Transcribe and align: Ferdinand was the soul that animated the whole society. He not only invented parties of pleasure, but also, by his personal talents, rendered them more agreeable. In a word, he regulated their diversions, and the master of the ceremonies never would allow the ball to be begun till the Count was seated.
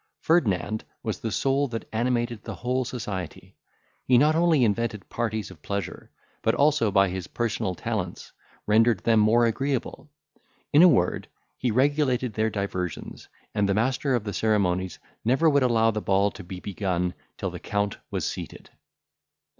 Ferdinand 0.21 0.83
was 1.03 1.19
the 1.19 1.31
soul 1.31 1.67
that 1.67 1.87
animated 1.93 2.41
the 2.43 2.55
whole 2.55 2.83
society. 2.83 3.55
He 4.03 4.17
not 4.17 4.35
only 4.35 4.63
invented 4.63 5.07
parties 5.11 5.51
of 5.51 5.61
pleasure, 5.61 6.09
but 6.41 6.55
also, 6.55 6.89
by 6.89 7.09
his 7.09 7.27
personal 7.27 7.75
talents, 7.75 8.31
rendered 8.65 9.01
them 9.01 9.19
more 9.19 9.45
agreeable. 9.45 10.09
In 10.73 10.81
a 10.81 10.87
word, 10.87 11.27
he 11.55 11.69
regulated 11.69 12.33
their 12.33 12.49
diversions, 12.49 13.27
and 13.53 13.69
the 13.69 13.75
master 13.75 14.15
of 14.15 14.23
the 14.23 14.33
ceremonies 14.33 14.97
never 15.23 15.47
would 15.47 15.61
allow 15.61 15.91
the 15.91 16.01
ball 16.01 16.31
to 16.31 16.43
be 16.43 16.59
begun 16.59 17.13
till 17.37 17.51
the 17.51 17.59
Count 17.59 17.97
was 18.09 18.25
seated. 18.25 18.71